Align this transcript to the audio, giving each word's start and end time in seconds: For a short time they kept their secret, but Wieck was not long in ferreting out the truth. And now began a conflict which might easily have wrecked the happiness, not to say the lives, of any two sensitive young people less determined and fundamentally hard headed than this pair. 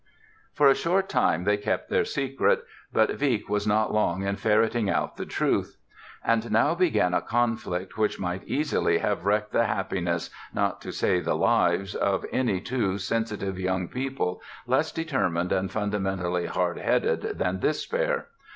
For 0.51 0.67
a 0.67 0.73
short 0.73 1.09
time 1.09 1.43
they 1.43 1.57
kept 1.57 1.91
their 1.91 2.05
secret, 2.05 2.63
but 2.91 3.19
Wieck 3.19 3.47
was 3.47 3.67
not 3.67 3.93
long 3.93 4.23
in 4.23 4.35
ferreting 4.35 4.89
out 4.89 5.15
the 5.15 5.27
truth. 5.27 5.77
And 6.25 6.49
now 6.51 6.73
began 6.73 7.13
a 7.13 7.21
conflict 7.21 7.99
which 7.99 8.19
might 8.19 8.43
easily 8.47 8.97
have 8.97 9.27
wrecked 9.27 9.51
the 9.51 9.65
happiness, 9.65 10.31
not 10.55 10.81
to 10.81 10.91
say 10.91 11.19
the 11.19 11.35
lives, 11.35 11.93
of 11.93 12.25
any 12.31 12.59
two 12.61 12.97
sensitive 12.97 13.59
young 13.59 13.87
people 13.89 14.41
less 14.65 14.91
determined 14.91 15.51
and 15.51 15.71
fundamentally 15.71 16.47
hard 16.47 16.79
headed 16.79 17.37
than 17.37 17.59
this 17.59 17.85
pair. 17.85 18.29